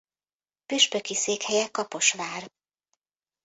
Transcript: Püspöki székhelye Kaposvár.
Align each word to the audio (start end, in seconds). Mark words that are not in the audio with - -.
Püspöki 0.65 1.15
székhelye 1.15 1.69
Kaposvár. 1.71 2.51